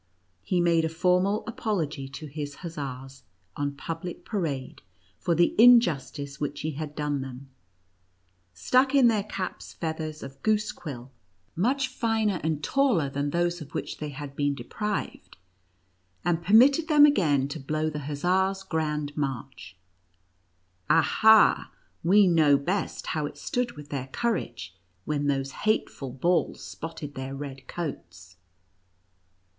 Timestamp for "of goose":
10.23-10.71